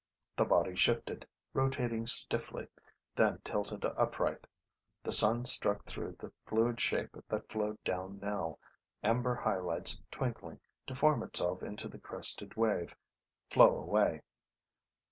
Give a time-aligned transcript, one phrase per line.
[0.35, 2.65] The body shifted, rotating stiffly,
[3.15, 4.47] then tilted upright.
[5.03, 8.57] The sun struck through the fluid shape that flowed down now,
[9.03, 12.95] amber highlights twinkling, to form itself into the crested wave,
[13.51, 14.23] flow away.